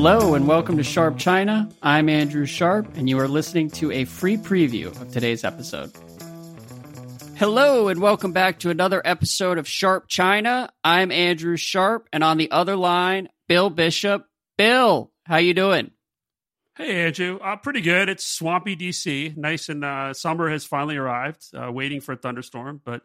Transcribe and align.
Hello 0.00 0.34
and 0.34 0.46
welcome 0.46 0.76
to 0.76 0.84
Sharp 0.84 1.18
China. 1.18 1.68
I'm 1.82 2.08
Andrew 2.08 2.46
Sharp, 2.46 2.96
and 2.96 3.08
you 3.08 3.18
are 3.18 3.26
listening 3.26 3.68
to 3.70 3.90
a 3.90 4.04
free 4.04 4.36
preview 4.36 4.86
of 4.86 5.10
today's 5.10 5.42
episode. 5.42 5.90
Hello 7.34 7.88
and 7.88 8.00
welcome 8.00 8.30
back 8.30 8.60
to 8.60 8.70
another 8.70 9.02
episode 9.04 9.58
of 9.58 9.66
Sharp 9.66 10.06
China. 10.06 10.70
I'm 10.84 11.10
Andrew 11.10 11.56
Sharp, 11.56 12.08
and 12.12 12.22
on 12.22 12.36
the 12.36 12.52
other 12.52 12.76
line, 12.76 13.28
Bill 13.48 13.70
Bishop. 13.70 14.24
Bill, 14.56 15.10
how 15.24 15.38
you 15.38 15.52
doing? 15.52 15.90
Hey 16.76 17.04
Andrew, 17.06 17.40
uh, 17.42 17.56
pretty 17.56 17.80
good. 17.80 18.08
It's 18.08 18.24
swampy 18.24 18.76
DC, 18.76 19.36
nice 19.36 19.68
and 19.68 19.84
uh, 19.84 20.14
summer 20.14 20.48
has 20.48 20.64
finally 20.64 20.96
arrived. 20.96 21.44
Uh, 21.52 21.72
waiting 21.72 22.00
for 22.00 22.12
a 22.12 22.16
thunderstorm, 22.16 22.80
but 22.84 23.02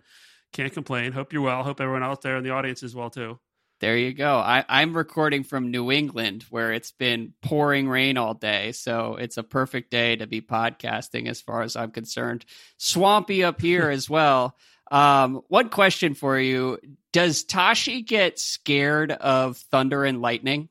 can't 0.51 0.71
complain. 0.71 1.11
Hope 1.11 1.33
you're 1.33 1.41
well. 1.41 1.63
Hope 1.63 1.81
everyone 1.81 2.03
out 2.03 2.21
there 2.21 2.37
in 2.37 2.43
the 2.43 2.51
audience 2.51 2.83
is 2.83 2.93
well 2.93 3.09
too. 3.09 3.39
There 3.79 3.97
you 3.97 4.13
go. 4.13 4.37
I, 4.37 4.63
I'm 4.69 4.95
recording 4.95 5.43
from 5.43 5.71
New 5.71 5.91
England 5.91 6.45
where 6.49 6.71
it's 6.71 6.91
been 6.91 7.33
pouring 7.41 7.89
rain 7.89 8.17
all 8.17 8.33
day. 8.33 8.71
So 8.71 9.15
it's 9.15 9.37
a 9.37 9.43
perfect 9.43 9.91
day 9.91 10.15
to 10.15 10.25
be 10.25 10.41
podcasting 10.41 11.27
as 11.27 11.41
far 11.41 11.63
as 11.63 11.75
I'm 11.75 11.91
concerned. 11.91 12.45
Swampy 12.77 13.43
up 13.43 13.59
here 13.59 13.89
as 13.89 14.09
well. 14.09 14.55
Um, 14.89 15.41
one 15.47 15.69
question 15.69 16.13
for 16.13 16.39
you 16.39 16.77
Does 17.11 17.43
Tashi 17.43 18.03
get 18.03 18.39
scared 18.39 19.11
of 19.11 19.57
thunder 19.57 20.05
and 20.05 20.21
lightning? 20.21 20.69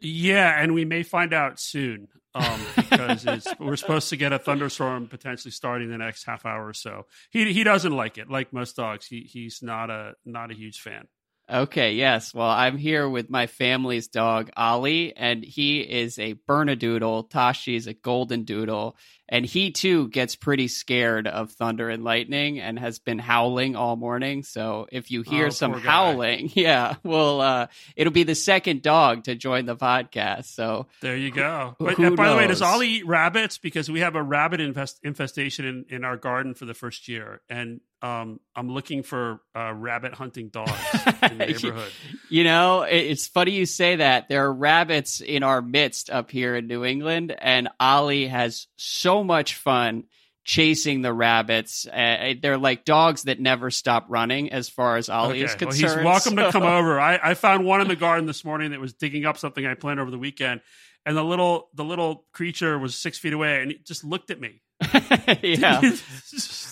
Yeah, 0.00 0.60
and 0.60 0.74
we 0.74 0.84
may 0.84 1.02
find 1.02 1.32
out 1.32 1.58
soon 1.58 2.08
um, 2.34 2.60
because 2.76 3.46
we're 3.58 3.76
supposed 3.76 4.10
to 4.10 4.16
get 4.16 4.32
a 4.32 4.38
thunderstorm 4.38 5.08
potentially 5.08 5.52
starting 5.52 5.90
the 5.90 5.98
next 5.98 6.24
half 6.24 6.44
hour 6.44 6.66
or 6.66 6.74
so. 6.74 7.06
He 7.30 7.52
he 7.52 7.64
doesn't 7.64 7.94
like 7.94 8.18
it, 8.18 8.30
like 8.30 8.52
most 8.52 8.76
dogs. 8.76 9.06
He 9.06 9.20
he's 9.22 9.62
not 9.62 9.90
a 9.90 10.14
not 10.24 10.50
a 10.50 10.54
huge 10.54 10.80
fan. 10.80 11.08
Okay, 11.48 11.92
yes. 11.92 12.34
Well, 12.34 12.48
I'm 12.48 12.76
here 12.76 13.08
with 13.08 13.30
my 13.30 13.46
family's 13.46 14.08
dog, 14.08 14.50
Ollie, 14.56 15.16
and 15.16 15.44
he 15.44 15.80
is 15.80 16.18
a 16.18 16.34
Bernedoodle. 16.34 17.74
is 17.74 17.86
a 17.86 17.94
Golden 17.94 18.42
Doodle. 18.42 18.96
And 19.28 19.44
he 19.44 19.72
too 19.72 20.08
gets 20.08 20.36
pretty 20.36 20.68
scared 20.68 21.26
of 21.26 21.50
thunder 21.50 21.90
and 21.90 22.04
lightning 22.04 22.60
and 22.60 22.78
has 22.78 23.00
been 23.00 23.18
howling 23.18 23.74
all 23.74 23.96
morning. 23.96 24.44
So 24.44 24.86
if 24.92 25.10
you 25.10 25.22
hear 25.22 25.46
oh, 25.46 25.50
some 25.50 25.72
howling, 25.72 26.50
yeah, 26.54 26.94
well, 27.02 27.40
uh, 27.40 27.66
it'll 27.96 28.12
be 28.12 28.22
the 28.22 28.36
second 28.36 28.82
dog 28.82 29.24
to 29.24 29.34
join 29.34 29.66
the 29.66 29.76
podcast. 29.76 30.46
So 30.46 30.86
there 31.00 31.16
you 31.16 31.32
go. 31.32 31.74
But 31.78 31.98
uh, 31.98 32.10
by 32.10 32.26
knows? 32.26 32.32
the 32.32 32.36
way, 32.36 32.46
does 32.46 32.62
Ollie 32.62 32.88
eat 32.88 33.06
rabbits? 33.06 33.58
Because 33.58 33.90
we 33.90 34.00
have 34.00 34.14
a 34.14 34.22
rabbit 34.22 34.60
infest- 34.60 35.00
infestation 35.02 35.64
in, 35.64 35.84
in 35.88 36.04
our 36.04 36.16
garden 36.16 36.54
for 36.54 36.64
the 36.64 36.74
first 36.74 37.08
year. 37.08 37.40
And 37.48 37.80
um, 38.06 38.40
I'm 38.54 38.70
looking 38.70 39.02
for 39.02 39.40
uh, 39.54 39.72
rabbit 39.74 40.14
hunting 40.14 40.48
dogs 40.48 40.70
in 41.22 41.38
the 41.38 41.46
neighborhood. 41.46 41.92
you 42.30 42.44
know, 42.44 42.82
it's 42.82 43.26
funny 43.26 43.52
you 43.52 43.66
say 43.66 43.96
that. 43.96 44.28
There 44.28 44.44
are 44.44 44.52
rabbits 44.52 45.20
in 45.20 45.42
our 45.42 45.60
midst 45.60 46.10
up 46.10 46.30
here 46.30 46.54
in 46.54 46.68
New 46.68 46.84
England, 46.84 47.34
and 47.36 47.68
Ollie 47.80 48.28
has 48.28 48.68
so 48.76 49.24
much 49.24 49.54
fun 49.56 50.04
chasing 50.44 51.02
the 51.02 51.12
rabbits. 51.12 51.86
Uh, 51.86 52.34
they're 52.40 52.58
like 52.58 52.84
dogs 52.84 53.24
that 53.24 53.40
never 53.40 53.72
stop 53.72 54.06
running, 54.08 54.52
as 54.52 54.68
far 54.68 54.96
as 54.96 55.08
Ollie 55.08 55.42
okay. 55.42 55.44
is 55.44 55.54
concerned. 55.56 56.04
Well, 56.04 56.14
he's 56.14 56.26
welcome 56.26 56.36
so. 56.36 56.46
to 56.46 56.52
come 56.52 56.62
over. 56.62 57.00
I, 57.00 57.18
I 57.20 57.34
found 57.34 57.64
one 57.64 57.80
in 57.80 57.88
the 57.88 57.96
garden 57.96 58.26
this 58.26 58.44
morning 58.44 58.70
that 58.70 58.80
was 58.80 58.92
digging 58.92 59.26
up 59.26 59.36
something 59.36 59.66
I 59.66 59.74
planted 59.74 60.02
over 60.02 60.12
the 60.12 60.18
weekend, 60.18 60.60
and 61.04 61.16
the 61.16 61.24
little 61.24 61.70
the 61.74 61.84
little 61.84 62.24
creature 62.32 62.78
was 62.78 62.94
six 62.94 63.18
feet 63.18 63.32
away, 63.32 63.62
and 63.62 63.72
it 63.72 63.84
just 63.84 64.04
looked 64.04 64.30
at 64.30 64.40
me 64.40 64.62
yeah. 65.42 65.80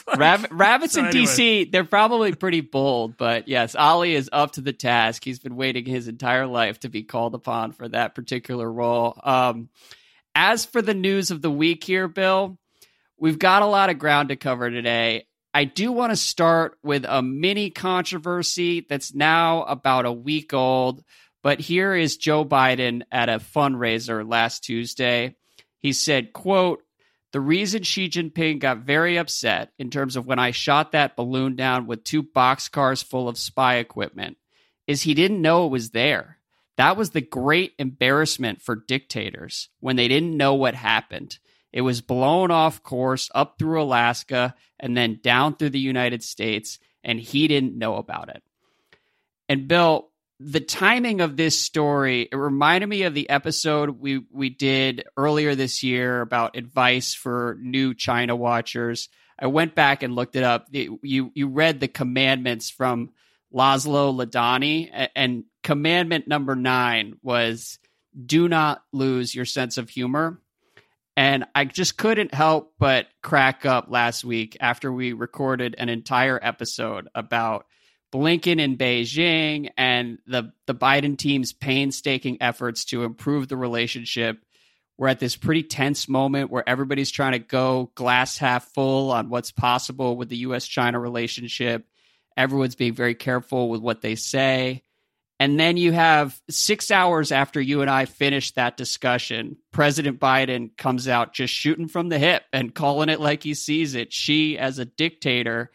Like, 0.06 0.18
Rab- 0.18 0.46
rabbits 0.50 0.94
so 0.94 1.00
in 1.00 1.06
anyway. 1.06 1.24
DC, 1.24 1.72
they're 1.72 1.84
probably 1.84 2.34
pretty 2.34 2.60
bold, 2.60 3.16
but 3.16 3.48
yes, 3.48 3.74
Ollie 3.74 4.14
is 4.14 4.28
up 4.32 4.52
to 4.52 4.60
the 4.60 4.72
task. 4.72 5.24
He's 5.24 5.38
been 5.38 5.56
waiting 5.56 5.86
his 5.86 6.08
entire 6.08 6.46
life 6.46 6.80
to 6.80 6.88
be 6.88 7.02
called 7.02 7.34
upon 7.34 7.72
for 7.72 7.88
that 7.88 8.14
particular 8.14 8.70
role. 8.70 9.18
Um, 9.22 9.68
as 10.34 10.64
for 10.64 10.82
the 10.82 10.94
news 10.94 11.30
of 11.30 11.42
the 11.42 11.50
week 11.50 11.84
here, 11.84 12.08
Bill, 12.08 12.58
we've 13.18 13.38
got 13.38 13.62
a 13.62 13.66
lot 13.66 13.90
of 13.90 13.98
ground 13.98 14.28
to 14.28 14.36
cover 14.36 14.70
today. 14.70 15.26
I 15.54 15.64
do 15.64 15.92
want 15.92 16.10
to 16.10 16.16
start 16.16 16.76
with 16.82 17.04
a 17.08 17.22
mini 17.22 17.70
controversy 17.70 18.84
that's 18.88 19.14
now 19.14 19.62
about 19.62 20.04
a 20.04 20.12
week 20.12 20.52
old, 20.52 21.04
but 21.42 21.60
here 21.60 21.94
is 21.94 22.16
Joe 22.16 22.44
Biden 22.44 23.02
at 23.12 23.28
a 23.28 23.38
fundraiser 23.38 24.28
last 24.28 24.64
Tuesday. 24.64 25.36
He 25.78 25.92
said, 25.92 26.32
quote, 26.32 26.82
the 27.34 27.40
reason 27.40 27.82
Xi 27.82 28.08
Jinping 28.08 28.60
got 28.60 28.78
very 28.78 29.16
upset 29.16 29.72
in 29.76 29.90
terms 29.90 30.14
of 30.14 30.24
when 30.24 30.38
I 30.38 30.52
shot 30.52 30.92
that 30.92 31.16
balloon 31.16 31.56
down 31.56 31.88
with 31.88 32.04
two 32.04 32.22
boxcars 32.22 33.02
full 33.02 33.28
of 33.28 33.36
spy 33.36 33.78
equipment 33.78 34.36
is 34.86 35.02
he 35.02 35.14
didn't 35.14 35.42
know 35.42 35.66
it 35.66 35.70
was 35.70 35.90
there. 35.90 36.38
That 36.76 36.96
was 36.96 37.10
the 37.10 37.20
great 37.20 37.72
embarrassment 37.76 38.62
for 38.62 38.76
dictators 38.76 39.68
when 39.80 39.96
they 39.96 40.06
didn't 40.06 40.36
know 40.36 40.54
what 40.54 40.76
happened. 40.76 41.40
It 41.72 41.80
was 41.80 42.02
blown 42.02 42.52
off 42.52 42.84
course 42.84 43.28
up 43.34 43.58
through 43.58 43.82
Alaska 43.82 44.54
and 44.78 44.96
then 44.96 45.18
down 45.20 45.56
through 45.56 45.70
the 45.70 45.80
United 45.80 46.22
States, 46.22 46.78
and 47.02 47.18
he 47.18 47.48
didn't 47.48 47.76
know 47.76 47.96
about 47.96 48.28
it. 48.28 48.44
And 49.48 49.66
Bill, 49.66 50.08
the 50.40 50.60
timing 50.60 51.20
of 51.20 51.36
this 51.36 51.58
story 51.58 52.28
it 52.30 52.36
reminded 52.36 52.88
me 52.88 53.04
of 53.04 53.14
the 53.14 53.30
episode 53.30 54.00
we 54.00 54.24
we 54.32 54.50
did 54.50 55.04
earlier 55.16 55.54
this 55.54 55.82
year 55.82 56.20
about 56.20 56.56
advice 56.56 57.14
for 57.14 57.56
new 57.60 57.94
China 57.94 58.34
watchers. 58.34 59.08
I 59.38 59.46
went 59.46 59.74
back 59.74 60.02
and 60.02 60.14
looked 60.14 60.36
it 60.36 60.44
up. 60.44 60.68
You 60.70 61.30
you 61.34 61.48
read 61.48 61.80
the 61.80 61.88
commandments 61.88 62.70
from 62.70 63.10
Laszlo 63.52 64.12
Ladany, 64.14 65.08
and 65.14 65.44
commandment 65.62 66.26
number 66.26 66.56
nine 66.56 67.14
was 67.22 67.78
do 68.26 68.48
not 68.48 68.82
lose 68.92 69.34
your 69.34 69.44
sense 69.44 69.78
of 69.78 69.88
humor. 69.88 70.40
And 71.16 71.44
I 71.54 71.64
just 71.64 71.96
couldn't 71.96 72.34
help 72.34 72.74
but 72.78 73.06
crack 73.22 73.64
up 73.64 73.86
last 73.88 74.24
week 74.24 74.56
after 74.60 74.92
we 74.92 75.12
recorded 75.12 75.76
an 75.78 75.88
entire 75.88 76.40
episode 76.42 77.08
about 77.14 77.66
Blinken 78.14 78.60
in 78.60 78.76
Beijing 78.76 79.70
and 79.76 80.18
the, 80.24 80.52
the 80.66 80.74
Biden 80.74 81.18
team's 81.18 81.52
painstaking 81.52 82.38
efforts 82.40 82.84
to 82.86 83.02
improve 83.02 83.48
the 83.48 83.56
relationship. 83.56 84.38
We're 84.96 85.08
at 85.08 85.18
this 85.18 85.34
pretty 85.34 85.64
tense 85.64 86.08
moment 86.08 86.48
where 86.48 86.66
everybody's 86.68 87.10
trying 87.10 87.32
to 87.32 87.40
go 87.40 87.90
glass 87.96 88.38
half 88.38 88.68
full 88.72 89.10
on 89.10 89.30
what's 89.30 89.50
possible 89.50 90.16
with 90.16 90.28
the 90.28 90.36
US 90.38 90.64
China 90.64 91.00
relationship. 91.00 91.88
Everyone's 92.36 92.76
being 92.76 92.94
very 92.94 93.16
careful 93.16 93.68
with 93.68 93.80
what 93.80 94.00
they 94.00 94.14
say. 94.14 94.84
And 95.40 95.58
then 95.58 95.76
you 95.76 95.90
have 95.90 96.40
six 96.48 96.92
hours 96.92 97.32
after 97.32 97.60
you 97.60 97.80
and 97.80 97.90
I 97.90 98.04
finished 98.04 98.54
that 98.54 98.76
discussion, 98.76 99.56
President 99.72 100.20
Biden 100.20 100.76
comes 100.76 101.08
out 101.08 101.34
just 101.34 101.52
shooting 101.52 101.88
from 101.88 102.10
the 102.10 102.20
hip 102.20 102.44
and 102.52 102.72
calling 102.72 103.08
it 103.08 103.18
like 103.18 103.42
he 103.42 103.54
sees 103.54 103.96
it. 103.96 104.12
Xi, 104.12 104.56
as 104.56 104.78
a 104.78 104.84
dictator, 104.84 105.72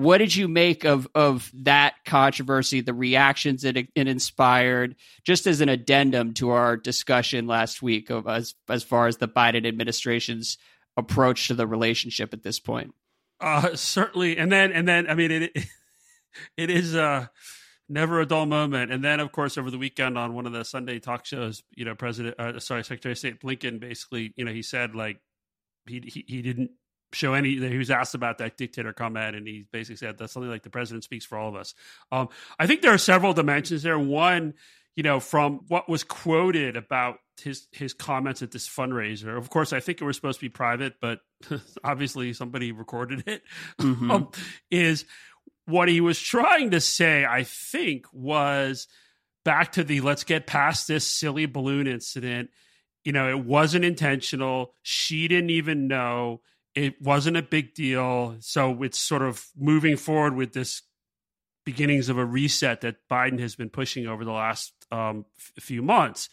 what 0.00 0.18
did 0.18 0.34
you 0.34 0.48
make 0.48 0.84
of 0.84 1.06
of 1.14 1.50
that 1.54 1.94
controversy, 2.04 2.80
the 2.80 2.94
reactions 2.94 3.64
it, 3.64 3.76
it 3.76 4.08
inspired, 4.08 4.96
just 5.24 5.46
as 5.46 5.60
an 5.60 5.68
addendum 5.68 6.32
to 6.34 6.50
our 6.50 6.76
discussion 6.76 7.46
last 7.46 7.82
week 7.82 8.10
of 8.10 8.26
as 8.26 8.54
as 8.68 8.82
far 8.82 9.06
as 9.06 9.18
the 9.18 9.28
Biden 9.28 9.66
administration's 9.66 10.58
approach 10.96 11.48
to 11.48 11.54
the 11.54 11.66
relationship 11.66 12.32
at 12.32 12.42
this 12.42 12.58
point? 12.58 12.94
Uh, 13.40 13.76
certainly, 13.76 14.36
and 14.38 14.50
then 14.50 14.72
and 14.72 14.88
then 14.88 15.08
I 15.08 15.14
mean 15.14 15.30
it 15.30 15.52
it 16.56 16.70
is 16.70 16.96
uh 16.96 17.26
never 17.90 18.20
a 18.20 18.26
dull 18.26 18.46
moment. 18.46 18.92
And 18.92 19.04
then, 19.04 19.20
of 19.20 19.32
course, 19.32 19.58
over 19.58 19.70
the 19.70 19.78
weekend 19.78 20.16
on 20.16 20.32
one 20.32 20.46
of 20.46 20.52
the 20.52 20.64
Sunday 20.64 21.00
talk 21.00 21.26
shows, 21.26 21.62
you 21.74 21.84
know, 21.84 21.94
President, 21.94 22.38
uh, 22.38 22.58
sorry, 22.60 22.84
Secretary 22.84 23.12
of 23.12 23.18
State 23.18 23.40
Blinken 23.40 23.80
basically, 23.80 24.32
you 24.36 24.44
know, 24.44 24.52
he 24.52 24.62
said 24.62 24.94
like 24.94 25.20
he 25.86 26.00
he, 26.06 26.24
he 26.26 26.42
didn't 26.42 26.70
show 27.12 27.34
any 27.34 27.56
he 27.56 27.78
was 27.78 27.90
asked 27.90 28.14
about 28.14 28.38
that 28.38 28.56
dictator 28.56 28.92
comment 28.92 29.36
and 29.36 29.46
he 29.46 29.66
basically 29.72 29.96
said 29.96 30.18
that's 30.18 30.32
something 30.32 30.50
like 30.50 30.62
the 30.62 30.70
president 30.70 31.04
speaks 31.04 31.24
for 31.24 31.38
all 31.38 31.48
of 31.48 31.54
us 31.54 31.74
um, 32.12 32.28
i 32.58 32.66
think 32.66 32.82
there 32.82 32.92
are 32.92 32.98
several 32.98 33.32
dimensions 33.32 33.82
there 33.82 33.98
one 33.98 34.54
you 34.96 35.02
know 35.02 35.20
from 35.20 35.60
what 35.68 35.88
was 35.88 36.04
quoted 36.04 36.76
about 36.76 37.16
his 37.40 37.66
his 37.72 37.94
comments 37.94 38.42
at 38.42 38.50
this 38.50 38.68
fundraiser 38.68 39.36
of 39.36 39.50
course 39.50 39.72
i 39.72 39.80
think 39.80 40.00
it 40.00 40.04
was 40.04 40.16
supposed 40.16 40.38
to 40.38 40.44
be 40.44 40.50
private 40.50 40.94
but 41.00 41.20
obviously 41.84 42.32
somebody 42.32 42.72
recorded 42.72 43.24
it. 43.26 43.42
Mm-hmm. 43.80 44.10
Um, 44.10 44.28
is 44.70 45.04
what 45.66 45.88
he 45.88 46.00
was 46.00 46.18
trying 46.18 46.70
to 46.70 46.80
say 46.80 47.24
i 47.24 47.44
think 47.44 48.06
was 48.12 48.86
back 49.44 49.72
to 49.72 49.84
the 49.84 50.00
let's 50.00 50.24
get 50.24 50.46
past 50.46 50.86
this 50.86 51.06
silly 51.06 51.46
balloon 51.46 51.86
incident 51.86 52.50
you 53.04 53.12
know 53.12 53.28
it 53.28 53.44
wasn't 53.44 53.84
intentional 53.84 54.74
Xi 54.82 55.28
didn't 55.28 55.50
even 55.50 55.88
know 55.88 56.40
it 56.74 57.00
wasn't 57.00 57.36
a 57.36 57.42
big 57.42 57.74
deal. 57.74 58.36
So 58.40 58.82
it's 58.82 58.98
sort 58.98 59.22
of 59.22 59.44
moving 59.56 59.96
forward 59.96 60.34
with 60.34 60.52
this 60.52 60.82
beginnings 61.64 62.08
of 62.08 62.18
a 62.18 62.24
reset 62.24 62.80
that 62.82 62.96
Biden 63.10 63.40
has 63.40 63.54
been 63.54 63.70
pushing 63.70 64.06
over 64.06 64.24
the 64.24 64.32
last 64.32 64.72
um, 64.90 65.24
f- 65.38 65.62
few 65.62 65.82
months. 65.82 66.28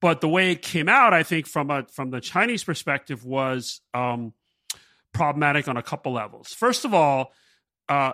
But 0.00 0.20
the 0.20 0.28
way 0.28 0.50
it 0.50 0.62
came 0.62 0.88
out, 0.88 1.14
I 1.14 1.22
think, 1.22 1.46
from 1.46 1.70
a 1.70 1.84
from 1.84 2.10
the 2.10 2.20
Chinese 2.20 2.64
perspective, 2.64 3.24
was 3.24 3.80
um, 3.94 4.32
problematic 5.12 5.68
on 5.68 5.76
a 5.76 5.82
couple 5.82 6.12
levels. 6.12 6.52
First 6.52 6.84
of 6.84 6.92
all, 6.92 7.32
uh, 7.88 8.12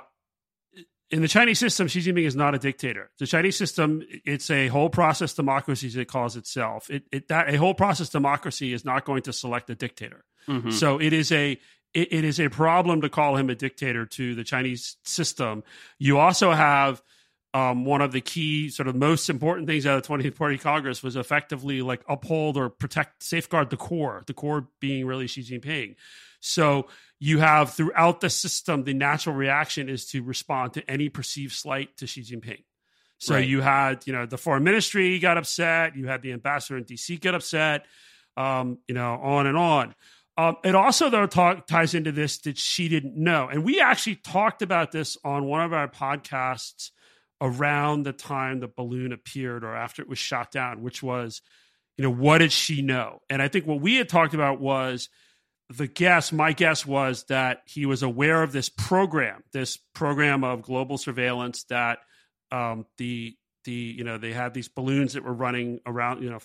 in 1.11 1.23
the 1.23 1.29
Chinese 1.29 1.59
system, 1.59 1.89
Xi 1.89 2.01
Jinping 2.01 2.27
is 2.27 2.37
not 2.37 2.55
a 2.55 2.59
dictator. 2.59 3.11
The 3.19 3.27
Chinese 3.27 3.57
system, 3.57 4.03
it's 4.25 4.51
a 4.51 4.69
whole 4.69 4.91
process 4.91 5.33
democracy, 5.33 5.87
as 5.87 5.97
it 5.97 6.07
calls 6.07 6.37
itself. 6.37 6.91
It, 6.91 7.05
it 7.11 7.29
that 7.29 7.53
a 7.53 7.57
whole 7.57 7.75
process 7.75 8.11
democracy 8.11 8.73
is 8.73 8.85
not 8.85 9.05
going 9.05 9.23
to 9.23 9.33
select 9.33 9.71
a 9.71 9.75
dictator. 9.75 10.25
Mm-hmm. 10.47 10.71
So 10.71 11.01
it 11.01 11.13
is 11.13 11.33
a 11.33 11.59
it, 11.95 12.13
it 12.13 12.25
is 12.25 12.39
a 12.39 12.49
problem 12.51 13.01
to 13.01 13.09
call 13.09 13.37
him 13.37 13.49
a 13.49 13.55
dictator 13.55 14.05
to 14.05 14.35
the 14.35 14.45
Chinese 14.45 14.97
system. 15.05 15.63
You 15.99 16.19
also 16.19 16.53
have 16.53 17.03
um, 17.55 17.87
one 17.87 18.03
of 18.03 18.13
the 18.13 18.21
key 18.21 18.69
sort 18.69 18.89
of 18.89 18.95
most 18.95 19.31
important 19.31 19.67
things 19.67 19.87
out 19.87 19.97
of 19.97 20.03
the 20.03 20.09
20th 20.09 20.37
Party 20.37 20.59
Congress 20.59 21.03
was 21.03 21.17
effectively 21.17 21.81
like 21.81 22.03
uphold 22.09 22.59
or 22.59 22.69
protect, 22.69 23.23
safeguard 23.23 23.71
the 23.71 23.79
core, 23.79 24.23
the 24.27 24.35
core 24.35 24.69
being 24.81 25.07
really 25.07 25.27
Xi 25.27 25.43
Jinping. 25.43 25.97
So 26.41 26.87
you 27.21 27.39
have 27.41 27.75
throughout 27.75 28.21
the 28.21 28.31
system, 28.31 28.85
the 28.85 28.95
natural 28.95 29.35
reaction 29.35 29.89
is 29.89 30.07
to 30.07 30.23
respond 30.23 30.75
to 30.75 30.91
any 30.91 31.09
perceived 31.09 31.53
slight 31.53 31.97
to 31.99 32.07
Xi 32.07 32.23
Jinping. 32.23 32.65
So 33.19 33.35
right. 33.35 33.47
you 33.47 33.61
had, 33.61 34.07
you 34.07 34.13
know, 34.13 34.27
the 34.27 34.39
foreign 34.39 34.63
ministry 34.63 35.19
got 35.19 35.37
upset. 35.37 35.97
You 35.97 36.07
had 36.07 36.23
the 36.23 36.33
ambassador 36.33 36.79
in 36.79 36.85
DC 36.85 37.21
get 37.21 37.35
upset. 37.35 37.85
Um, 38.37 38.79
you 38.87 38.95
know, 38.95 39.15
on 39.15 39.49
and 39.49 39.57
on. 39.57 39.95
Um, 40.37 40.57
it 40.63 40.77
also 40.77 41.11
though 41.11 41.27
talk, 41.27 41.67
ties 41.67 41.95
into 41.95 42.13
this 42.13 42.39
that 42.39 42.57
Xi 42.57 42.89
didn't 42.89 43.17
know, 43.17 43.49
and 43.49 43.65
we 43.65 43.81
actually 43.81 44.15
talked 44.15 44.63
about 44.63 44.93
this 44.93 45.19
on 45.25 45.47
one 45.47 45.63
of 45.63 45.73
our 45.73 45.89
podcasts 45.89 46.93
around 47.41 48.05
the 48.05 48.13
time 48.13 48.61
the 48.61 48.69
balloon 48.69 49.13
appeared 49.13 49.65
or 49.65 49.75
after 49.75 50.01
it 50.03 50.09
was 50.09 50.19
shot 50.19 50.53
down, 50.53 50.83
which 50.83 51.03
was, 51.03 51.43
you 51.97 52.05
know, 52.05 52.11
what 52.11 52.39
did 52.39 52.53
Xi 52.53 52.83
know? 52.83 53.21
And 53.29 53.43
I 53.43 53.49
think 53.49 53.67
what 53.67 53.81
we 53.81 53.97
had 53.97 54.09
talked 54.09 54.35
about 54.35 54.61
was 54.61 55.09
the 55.71 55.87
guess, 55.87 56.33
my 56.33 56.53
guess 56.53 56.87
was 56.87 57.25
that 57.25 57.63
he 57.67 57.85
was 57.85 58.03
aware 58.03 58.43
of 58.43 58.53
this 58.53 58.69
program, 58.69 59.43
this 59.53 59.77
program 59.95 60.43
of 60.43 60.63
global 60.63 60.97
surveillance 60.97 61.65
that 61.65 61.99
um, 62.51 62.87
the 62.97 63.37
the 63.65 63.73
you 63.73 64.05
know 64.05 64.17
they 64.17 64.33
had 64.33 64.55
these 64.55 64.69
balloons 64.69 65.13
that 65.13 65.25
were 65.25 65.33
running 65.33 65.81
around, 65.85 66.23
you 66.23 66.31
know, 66.31 66.39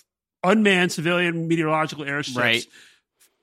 unmanned 0.44 0.92
civilian 0.92 1.48
meteorological 1.48 2.04
airships 2.04 2.38
right. 2.38 2.66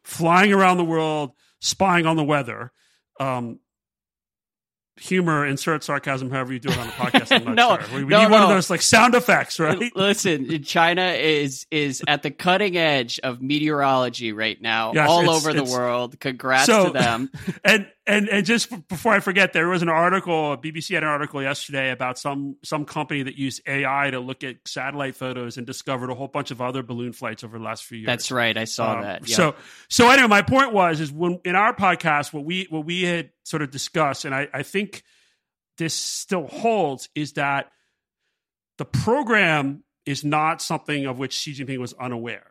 flying 0.05 0.53
around 0.53 0.77
the 0.77 0.85
world, 0.85 1.33
spying 1.61 2.05
on 2.05 2.17
the 2.17 2.25
weather. 2.25 2.73
Um, 3.19 3.61
humor, 5.01 5.47
insert 5.47 5.83
sarcasm, 5.83 6.31
however 6.31 6.53
you 6.53 6.59
do 6.59 6.69
it 6.69 6.79
on 6.79 6.87
the 6.87 6.93
podcast. 6.93 7.35
I'm 7.35 7.55
not 7.55 7.81
no, 7.81 7.87
sure. 7.87 7.97
We, 7.97 8.05
we 8.05 8.11
no, 8.11 8.23
need 8.23 8.31
one 8.31 8.43
of 8.43 8.49
those 8.49 8.71
like 8.71 8.83
sound 8.83 9.15
effects, 9.15 9.59
right? 9.59 9.91
Listen, 9.97 10.63
China 10.63 11.07
is 11.13 11.67
is 11.71 12.03
at 12.07 12.23
the 12.23 12.31
cutting 12.31 12.77
edge 12.77 13.19
of 13.21 13.41
meteorology 13.41 14.33
right 14.33 14.61
now, 14.61 14.93
yes, 14.95 15.09
all 15.09 15.31
over 15.31 15.53
the 15.53 15.65
world. 15.65 16.21
Congrats 16.21 16.67
so, 16.67 16.87
to 16.87 16.93
them. 16.93 17.31
And 17.65 17.87
and 18.07 18.29
and 18.29 18.47
just 18.47 18.89
before 18.89 19.13
I 19.13 19.21
forget, 19.21 19.53
there 19.53 19.69
was 19.69 19.83
an 19.83 19.89
article. 19.89 20.57
BBC 20.57 20.95
had 20.95 21.03
an 21.03 21.09
article 21.09 21.43
yesterday 21.43 21.91
about 21.91 22.19
some 22.19 22.57
some 22.65 22.85
company 22.85 23.23
that 23.23 23.37
used 23.37 23.61
AI 23.67 24.11
to 24.11 24.21
look 24.21 24.43
at 24.43 24.57
satellite 24.67 25.17
photos 25.17 25.59
and 25.59 25.67
discovered 25.67 26.11
a 26.11 26.15
whole 26.15 26.29
bunch 26.29 26.51
of 26.51 26.63
other 26.63 26.83
balloon 26.83 27.13
flights 27.13 27.45
over 27.45 27.59
the 27.59 27.65
last 27.65 27.85
few 27.85 27.99
years. 27.99 28.07
That's 28.07 28.31
right. 28.31 28.57
I 28.57 28.65
saw 28.65 28.97
um, 28.97 29.03
that. 29.03 29.29
So 29.29 29.55
so 29.89 30.09
anyway, 30.09 30.29
my 30.29 30.43
point 30.43 30.73
was 30.73 31.01
is 31.01 31.13
when 31.13 31.41
in 31.45 31.55
our 31.55 31.75
podcast, 31.75 32.33
what 32.33 32.45
we 32.45 32.67
what 32.71 32.85
we 32.85 33.03
had 33.03 33.31
sort 33.45 33.63
of 33.63 33.71
discussed, 33.71 34.25
and 34.25 34.35
I, 34.35 34.49
I 34.53 34.63
think 34.63 35.03
this 35.77 35.95
still 35.95 36.47
holds, 36.47 37.11
is 37.15 37.35
that 37.35 37.71
the 38.79 38.87
program 38.87 39.85
is 40.07 40.25
not 40.25 40.63
something 40.63 41.05
of 41.05 41.19
which 41.19 41.35
Xi 41.35 41.55
Jinping 41.55 41.79
was 41.79 41.93
unaware 41.93 42.51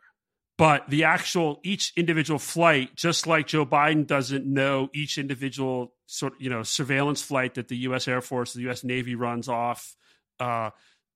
but 0.60 0.90
the 0.90 1.06
actual 1.06 1.62
each 1.64 1.94
individual 1.96 2.38
flight 2.38 2.96
just 2.96 3.26
like 3.26 3.48
joe 3.48 3.66
biden 3.66 4.06
doesn't 4.06 4.46
know 4.46 4.90
each 4.94 5.18
individual 5.18 5.94
sort 6.06 6.34
you 6.40 6.50
know 6.50 6.62
surveillance 6.62 7.22
flight 7.22 7.56
that 7.56 7.70
the 7.70 7.78
us 7.78 8.08
air 8.08 8.22
force 8.22 8.54
the 8.54 8.70
us 8.70 8.84
navy 8.84 9.16
runs 9.16 9.48
off 9.48 9.96
uh, 10.40 10.70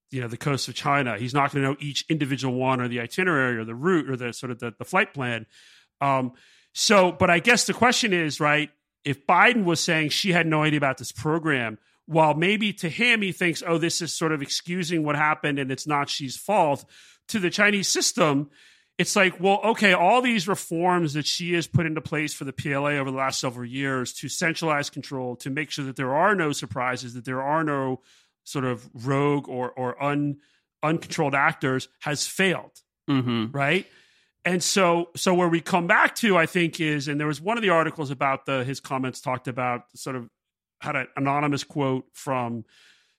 you 0.09 0.21
know 0.21 0.27
the 0.27 0.37
coast 0.37 0.67
of 0.67 0.73
china 0.73 1.17
he's 1.17 1.33
not 1.33 1.51
going 1.51 1.61
to 1.61 1.69
know 1.69 1.77
each 1.79 2.05
individual 2.09 2.55
one 2.55 2.81
or 2.81 2.87
the 2.87 2.99
itinerary 2.99 3.57
or 3.57 3.65
the 3.65 3.75
route 3.75 4.09
or 4.09 4.15
the 4.15 4.33
sort 4.33 4.51
of 4.51 4.59
the, 4.59 4.73
the 4.77 4.85
flight 4.85 5.13
plan. 5.13 5.45
Um, 6.01 6.33
so 6.73 7.11
but 7.11 7.29
i 7.29 7.39
guess 7.39 7.65
the 7.65 7.73
question 7.73 8.13
is 8.13 8.39
right 8.39 8.71
if 9.05 9.27
biden 9.27 9.63
was 9.63 9.79
saying 9.79 10.09
Xi 10.09 10.31
had 10.31 10.47
no 10.47 10.63
idea 10.63 10.77
about 10.77 10.97
this 10.97 11.11
program 11.11 11.77
while 12.05 12.33
maybe 12.33 12.73
to 12.73 12.89
him 12.89 13.21
he 13.21 13.31
thinks 13.31 13.61
oh 13.65 13.77
this 13.77 14.01
is 14.01 14.11
sort 14.11 14.31
of 14.31 14.41
excusing 14.41 15.03
what 15.03 15.15
happened 15.15 15.59
and 15.59 15.71
it's 15.71 15.85
not 15.85 16.09
Xi's 16.09 16.35
fault 16.35 16.83
to 17.27 17.39
the 17.39 17.51
chinese 17.51 17.87
system 17.87 18.49
it's 18.97 19.15
like, 19.15 19.39
well, 19.39 19.59
okay, 19.63 19.93
all 19.93 20.21
these 20.21 20.47
reforms 20.47 21.13
that 21.13 21.25
Xi 21.25 21.53
has 21.53 21.67
put 21.67 21.85
into 21.85 22.01
place 22.01 22.33
for 22.33 22.45
the 22.45 22.53
PLA 22.53 22.91
over 22.91 23.09
the 23.09 23.17
last 23.17 23.39
several 23.39 23.65
years 23.65 24.13
to 24.13 24.29
centralize 24.29 24.89
control, 24.89 25.35
to 25.37 25.49
make 25.49 25.71
sure 25.71 25.85
that 25.85 25.95
there 25.95 26.13
are 26.13 26.35
no 26.35 26.51
surprises, 26.51 27.13
that 27.15 27.25
there 27.25 27.41
are 27.41 27.63
no 27.63 28.01
sort 28.43 28.65
of 28.65 28.87
rogue 28.93 29.49
or 29.49 29.71
or 29.71 30.01
un, 30.01 30.37
uncontrolled 30.83 31.33
actors, 31.33 31.87
has 32.01 32.27
failed, 32.27 32.81
mm-hmm. 33.09 33.51
right? 33.51 33.87
And 34.45 34.61
so, 34.61 35.09
so 35.15 35.33
where 35.33 35.47
we 35.47 35.61
come 35.61 35.87
back 35.87 36.15
to, 36.15 36.37
I 36.37 36.45
think, 36.45 36.81
is, 36.81 37.07
and 37.07 37.17
there 37.17 37.27
was 37.27 37.39
one 37.39 37.57
of 37.57 37.63
the 37.63 37.69
articles 37.69 38.11
about 38.11 38.45
the 38.45 38.63
his 38.63 38.79
comments 38.79 39.21
talked 39.21 39.47
about 39.47 39.85
sort 39.95 40.15
of 40.15 40.29
had 40.81 40.95
an 40.95 41.07
anonymous 41.15 41.63
quote 41.63 42.05
from 42.13 42.65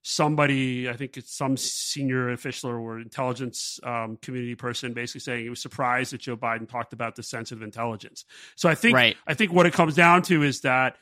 somebody, 0.06 0.86
I 0.86 0.92
think 0.92 1.16
it's 1.16 1.34
some 1.34 1.56
senior 1.56 2.30
official 2.30 2.70
or 2.70 3.00
intelligence 3.00 3.80
um, 3.82 4.18
community 4.20 4.54
person, 4.54 4.92
basically 4.92 5.22
saying 5.22 5.44
he 5.44 5.48
was 5.48 5.62
surprised 5.62 6.12
that 6.12 6.20
Joe 6.20 6.36
Biden 6.36 6.68
talked 6.68 6.92
about 6.92 7.16
the 7.16 7.22
sensitive 7.22 7.62
intelligence. 7.62 8.26
So 8.54 8.68
I 8.68 8.74
think 8.74 8.94
right. 8.94 9.16
I 9.26 9.32
think 9.32 9.52
what 9.52 9.64
it 9.64 9.72
comes 9.72 9.94
down 9.94 10.20
to 10.24 10.42
is 10.42 10.60
that 10.60 10.96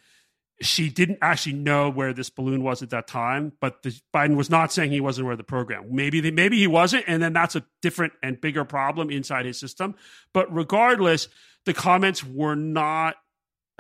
Xi 0.60 0.88
didn't 0.88 1.18
actually 1.20 1.54
know 1.54 1.90
where 1.90 2.12
this 2.12 2.30
balloon 2.30 2.62
was 2.62 2.80
at 2.80 2.90
that 2.90 3.08
time, 3.08 3.52
but 3.60 3.82
the, 3.82 4.00
Biden 4.14 4.36
was 4.36 4.48
not 4.48 4.72
saying 4.72 4.92
he 4.92 5.00
wasn't 5.00 5.24
aware 5.24 5.32
of 5.32 5.38
the 5.38 5.44
program. 5.44 5.86
Maybe 5.90 6.20
they, 6.20 6.30
maybe 6.30 6.56
he 6.58 6.68
wasn't, 6.68 7.04
and 7.08 7.20
then 7.20 7.32
that's 7.32 7.56
a 7.56 7.64
different 7.82 8.12
and 8.22 8.40
bigger 8.40 8.64
problem 8.64 9.10
inside 9.10 9.46
his 9.46 9.58
system. 9.58 9.96
But 10.32 10.54
regardless, 10.54 11.26
the 11.66 11.74
comments 11.74 12.22
were 12.22 12.54
not 12.54 13.16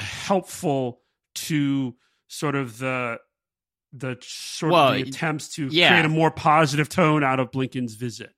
helpful 0.00 1.00
to 1.34 1.94
sort 2.26 2.56
of 2.56 2.78
the 2.78 3.18
the 3.92 4.16
sort 4.22 4.72
well, 4.72 4.88
of 4.88 4.94
the 4.94 5.02
attempts 5.02 5.50
to 5.56 5.66
yeah. 5.68 5.90
create 5.90 6.04
a 6.04 6.08
more 6.08 6.30
positive 6.30 6.88
tone 6.88 7.22
out 7.22 7.40
of 7.40 7.50
Blinken's 7.50 7.94
visit. 7.94 8.32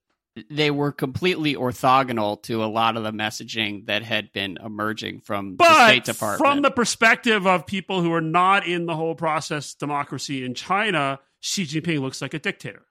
They 0.50 0.72
were 0.72 0.90
completely 0.90 1.54
orthogonal 1.54 2.42
to 2.42 2.64
a 2.64 2.66
lot 2.66 2.96
of 2.96 3.04
the 3.04 3.12
messaging 3.12 3.86
that 3.86 4.02
had 4.02 4.32
been 4.32 4.58
emerging 4.64 5.20
from 5.20 5.54
but 5.54 5.68
the 5.68 5.86
State 5.86 6.04
Department. 6.04 6.38
From 6.38 6.62
the 6.62 6.72
perspective 6.72 7.46
of 7.46 7.66
people 7.66 8.02
who 8.02 8.12
are 8.12 8.20
not 8.20 8.66
in 8.66 8.86
the 8.86 8.96
whole 8.96 9.14
process 9.14 9.74
democracy 9.74 10.44
in 10.44 10.54
China, 10.54 11.20
Xi 11.38 11.64
Jinping 11.66 12.00
looks 12.00 12.20
like 12.20 12.34
a 12.34 12.40
dictator. 12.40 12.84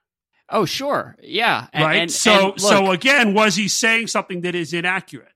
Oh, 0.48 0.64
sure. 0.64 1.16
Yeah. 1.20 1.66
And, 1.74 1.84
right. 1.84 1.96
And, 1.96 2.10
so, 2.10 2.32
and 2.32 2.42
look, 2.44 2.60
so 2.60 2.90
again, 2.92 3.34
was 3.34 3.56
he 3.56 3.68
saying 3.68 4.06
something 4.06 4.40
that 4.40 4.54
is 4.54 4.72
inaccurate? 4.72 5.33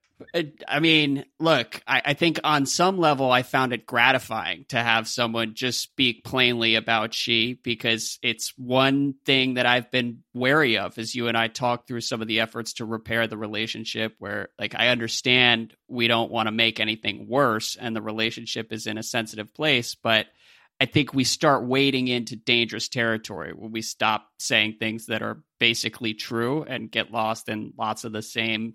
I 0.67 0.81
mean, 0.81 1.25
look, 1.39 1.81
I, 1.87 2.03
I, 2.07 2.15
think 2.15 2.41
on 2.43 2.67
some 2.67 2.99
level, 2.99 3.31
I 3.31 3.43
found 3.43 3.73
it 3.73 3.87
gratifying 3.87 4.65
to 4.69 4.77
have 4.77 5.07
someone 5.07 5.55
just 5.55 5.81
speak 5.81 6.25
plainly 6.25 6.75
about 6.75 7.15
Xi 7.15 7.55
because 7.63 8.19
it's 8.23 8.53
one 8.57 9.15
thing 9.25 9.55
that 9.55 9.67
I've 9.67 9.91
been 9.91 10.25
wary 10.35 10.79
of 10.79 10.99
as 10.99 11.15
you 11.15 11.29
and 11.29 11.37
I 11.37 11.49
talk 11.49 11.87
through 11.87 12.01
some 12.01 12.21
of 12.21 12.27
the 12.29 12.41
efforts 12.41 12.75
to 12.75 12.85
repair 12.85 13.27
the 13.27 13.37
relationship 13.37 14.15
where, 14.19 14.49
like, 14.59 14.75
I 14.75 14.89
understand 14.89 15.75
we 15.87 16.09
don't 16.09 16.33
want 16.33 16.49
to 16.49 16.53
make 16.53 16.81
anything 16.81 17.29
worse 17.29 17.77
and 17.77 17.95
the 17.95 18.03
relationship 18.03 18.73
is 18.73 18.87
in 18.87 18.99
a 18.99 19.05
sensitive 19.05 19.55
place, 19.55 19.95
but 19.95 20.27
I 20.81 20.87
think 20.87 21.13
we 21.13 21.25
start 21.25 21.65
wading 21.65 22.09
into 22.09 22.37
dangerous 22.37 22.89
territory 22.89 23.53
when 23.53 23.73
we 23.73 23.83
stop 23.83 24.29
saying 24.39 24.77
things 24.79 25.07
that 25.07 25.23
are 25.23 25.43
basically 25.59 26.15
true 26.15 26.63
and 26.63 26.91
get 26.91 27.11
lost 27.11 27.49
in 27.49 27.73
lots 27.77 28.05
of 28.05 28.13
the 28.13 28.23
same 28.23 28.75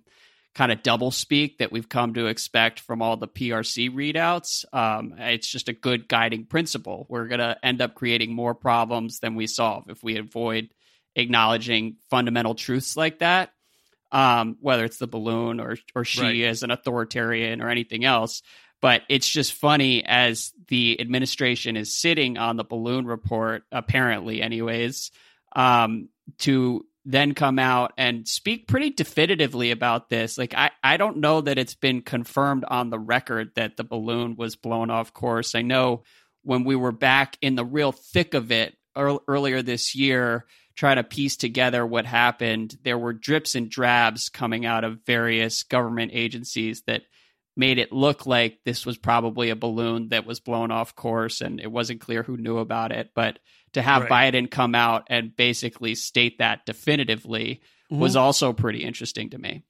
kind 0.55 0.71
of 0.71 0.83
double 0.83 1.11
speak 1.11 1.57
that 1.57 1.71
we've 1.71 1.89
come 1.89 2.13
to 2.13 2.27
expect 2.27 2.79
from 2.79 3.01
all 3.01 3.17
the 3.17 3.27
PRC 3.27 3.91
readouts. 3.91 4.65
Um, 4.71 5.15
it's 5.17 5.47
just 5.47 5.67
a 5.67 5.73
good 5.73 6.07
guiding 6.07 6.45
principle. 6.45 7.07
We're 7.09 7.27
going 7.27 7.39
to 7.39 7.57
end 7.63 7.81
up 7.81 7.95
creating 7.95 8.35
more 8.35 8.53
problems 8.53 9.19
than 9.19 9.35
we 9.35 9.47
solve 9.47 9.89
if 9.89 10.03
we 10.03 10.17
avoid 10.17 10.69
acknowledging 11.15 11.97
fundamental 12.09 12.55
truths 12.55 12.95
like 12.95 13.19
that. 13.19 13.51
Um, 14.11 14.57
whether 14.61 14.85
it's 14.85 14.99
the 14.99 15.07
balloon 15.07 15.59
or 15.59 15.75
or 15.95 16.05
Xi 16.05 16.21
right. 16.21 16.41
as 16.41 16.61
an 16.61 16.69
authoritarian 16.69 17.61
or 17.61 17.69
anything 17.69 18.05
else. 18.05 18.43
But 18.79 19.01
it's 19.09 19.27
just 19.27 19.53
funny 19.53 20.03
as 20.05 20.51
the 20.67 20.99
administration 21.01 21.77
is 21.77 21.95
sitting 21.95 22.37
on 22.37 22.57
the 22.57 22.63
balloon 22.63 23.07
report, 23.07 23.63
apparently, 23.71 24.41
anyways, 24.41 25.09
um, 25.55 26.09
to 26.39 26.85
then 27.05 27.33
come 27.33 27.59
out 27.59 27.93
and 27.97 28.27
speak 28.27 28.67
pretty 28.67 28.89
definitively 28.89 29.71
about 29.71 30.09
this. 30.09 30.37
Like, 30.37 30.53
I, 30.53 30.71
I 30.83 30.97
don't 30.97 31.17
know 31.17 31.41
that 31.41 31.57
it's 31.57 31.75
been 31.75 32.01
confirmed 32.01 32.63
on 32.65 32.89
the 32.89 32.99
record 32.99 33.51
that 33.55 33.75
the 33.75 33.83
balloon 33.83 34.35
was 34.37 34.55
blown 34.55 34.89
off 34.89 35.13
course. 35.13 35.53
I 35.55 35.63
know 35.63 36.03
when 36.43 36.63
we 36.63 36.75
were 36.75 36.93
back 36.93 37.37
in 37.41 37.55
the 37.55 37.65
real 37.65 37.91
thick 37.91 38.33
of 38.33 38.51
it 38.51 38.75
earlier 38.95 39.61
this 39.61 39.95
year, 39.95 40.45
trying 40.75 40.95
to 40.95 41.03
piece 41.03 41.35
together 41.35 41.85
what 41.85 42.05
happened, 42.05 42.77
there 42.83 42.97
were 42.97 43.13
drips 43.13 43.55
and 43.55 43.69
drabs 43.69 44.29
coming 44.29 44.65
out 44.65 44.83
of 44.83 45.05
various 45.05 45.63
government 45.63 46.11
agencies 46.13 46.83
that 46.87 47.03
made 47.55 47.77
it 47.77 47.91
look 47.91 48.25
like 48.25 48.59
this 48.65 48.85
was 48.85 48.97
probably 48.97 49.49
a 49.49 49.55
balloon 49.55 50.09
that 50.09 50.25
was 50.25 50.39
blown 50.39 50.71
off 50.71 50.95
course 50.95 51.41
and 51.41 51.59
it 51.59 51.71
wasn't 51.71 52.01
clear 52.01 52.23
who 52.23 52.37
knew 52.37 52.57
about 52.57 52.91
it. 52.91 53.11
But 53.13 53.39
to 53.73 53.81
have 53.81 54.03
right. 54.03 54.33
Biden 54.33 54.49
come 54.49 54.75
out 54.75 55.07
and 55.07 55.35
basically 55.35 55.95
state 55.95 56.39
that 56.39 56.65
definitively 56.65 57.61
mm-hmm. 57.91 58.01
was 58.01 58.15
also 58.15 58.53
pretty 58.53 58.83
interesting 58.83 59.29
to 59.31 59.37
me. 59.37 59.63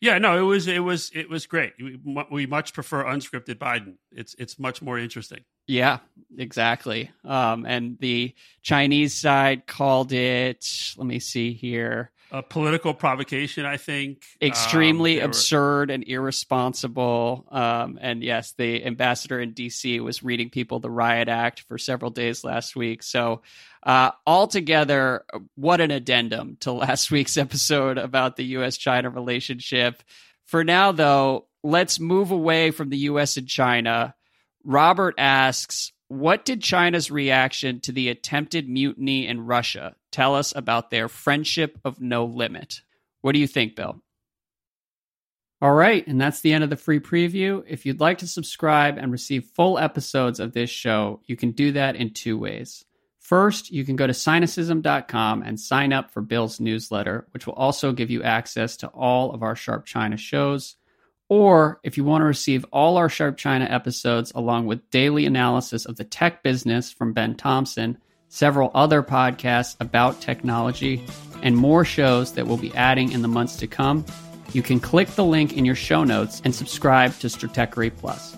Yeah, 0.00 0.18
no, 0.18 0.36
it 0.36 0.42
was 0.42 0.66
it 0.66 0.80
was 0.80 1.12
it 1.14 1.30
was 1.30 1.46
great. 1.46 1.74
We, 1.78 2.00
we 2.28 2.46
much 2.46 2.74
prefer 2.74 3.04
unscripted 3.04 3.54
Biden. 3.54 3.94
It's 4.10 4.34
it's 4.36 4.58
much 4.58 4.82
more 4.82 4.98
interesting. 4.98 5.44
Yeah, 5.68 5.98
exactly. 6.36 7.12
Um, 7.24 7.64
and 7.64 7.96
the 8.00 8.34
Chinese 8.62 9.14
side 9.14 9.68
called 9.68 10.12
it. 10.12 10.66
Let 10.96 11.06
me 11.06 11.20
see 11.20 11.52
here 11.52 12.10
a 12.32 12.42
political 12.42 12.94
provocation, 12.94 13.66
I 13.66 13.76
think. 13.76 14.22
Extremely 14.40 15.20
um, 15.20 15.26
absurd 15.26 15.90
were... 15.90 15.94
and 15.94 16.04
irresponsible. 16.08 17.46
Um, 17.50 17.98
and 18.00 18.22
yes, 18.22 18.54
the 18.56 18.84
ambassador 18.86 19.38
in 19.38 19.52
DC 19.52 20.00
was 20.00 20.22
reading 20.22 20.48
people 20.48 20.80
the 20.80 20.90
Riot 20.90 21.28
Act 21.28 21.60
for 21.60 21.76
several 21.76 22.10
days 22.10 22.42
last 22.42 22.74
week. 22.74 23.02
So, 23.02 23.42
uh, 23.82 24.12
altogether, 24.26 25.26
what 25.56 25.82
an 25.82 25.90
addendum 25.90 26.56
to 26.60 26.72
last 26.72 27.10
week's 27.10 27.36
episode 27.36 27.98
about 27.98 28.36
the 28.36 28.44
U.S. 28.44 28.78
China 28.78 29.10
relationship. 29.10 30.02
For 30.46 30.64
now, 30.64 30.92
though, 30.92 31.48
let's 31.62 32.00
move 32.00 32.30
away 32.30 32.70
from 32.70 32.88
the 32.88 32.98
U.S. 32.98 33.36
and 33.36 33.46
China. 33.46 34.14
Robert 34.64 35.16
asks, 35.18 35.92
what 36.12 36.44
did 36.44 36.60
China's 36.60 37.10
reaction 37.10 37.80
to 37.80 37.90
the 37.90 38.10
attempted 38.10 38.68
mutiny 38.68 39.26
in 39.26 39.46
Russia 39.46 39.96
tell 40.10 40.34
us 40.34 40.52
about 40.54 40.90
their 40.90 41.08
friendship 41.08 41.78
of 41.86 42.02
no 42.02 42.26
limit? 42.26 42.82
What 43.22 43.32
do 43.32 43.38
you 43.38 43.46
think, 43.46 43.76
Bill? 43.76 44.02
All 45.62 45.72
right, 45.72 46.06
and 46.06 46.20
that's 46.20 46.40
the 46.40 46.52
end 46.52 46.64
of 46.64 46.70
the 46.70 46.76
free 46.76 47.00
preview. 47.00 47.64
If 47.66 47.86
you'd 47.86 48.00
like 48.00 48.18
to 48.18 48.26
subscribe 48.26 48.98
and 48.98 49.10
receive 49.10 49.52
full 49.54 49.78
episodes 49.78 50.38
of 50.38 50.52
this 50.52 50.68
show, 50.68 51.20
you 51.24 51.36
can 51.36 51.52
do 51.52 51.72
that 51.72 51.96
in 51.96 52.12
two 52.12 52.36
ways. 52.36 52.84
First, 53.18 53.70
you 53.70 53.82
can 53.82 53.96
go 53.96 54.06
to 54.06 54.12
sinocism.com 54.12 55.42
and 55.42 55.58
sign 55.58 55.94
up 55.94 56.10
for 56.10 56.20
Bill's 56.20 56.60
newsletter, 56.60 57.26
which 57.30 57.46
will 57.46 57.54
also 57.54 57.92
give 57.92 58.10
you 58.10 58.22
access 58.22 58.76
to 58.78 58.88
all 58.88 59.32
of 59.32 59.42
our 59.42 59.56
Sharp 59.56 59.86
China 59.86 60.18
shows. 60.18 60.76
Or 61.32 61.80
if 61.82 61.96
you 61.96 62.04
want 62.04 62.20
to 62.20 62.26
receive 62.26 62.66
all 62.72 62.98
our 62.98 63.08
Sharp 63.08 63.38
China 63.38 63.64
episodes 63.64 64.32
along 64.34 64.66
with 64.66 64.90
daily 64.90 65.24
analysis 65.24 65.86
of 65.86 65.96
the 65.96 66.04
tech 66.04 66.42
business 66.42 66.92
from 66.92 67.14
Ben 67.14 67.36
Thompson, 67.36 67.96
several 68.28 68.70
other 68.74 69.02
podcasts 69.02 69.74
about 69.80 70.20
technology, 70.20 71.02
and 71.42 71.56
more 71.56 71.86
shows 71.86 72.32
that 72.32 72.46
we'll 72.46 72.58
be 72.58 72.74
adding 72.74 73.12
in 73.12 73.22
the 73.22 73.28
months 73.28 73.56
to 73.56 73.66
come, 73.66 74.04
you 74.52 74.60
can 74.60 74.78
click 74.78 75.08
the 75.12 75.24
link 75.24 75.56
in 75.56 75.64
your 75.64 75.74
show 75.74 76.04
notes 76.04 76.42
and 76.44 76.54
subscribe 76.54 77.18
to 77.20 77.28
Stratechery 77.28 77.96
Plus. 77.96 78.36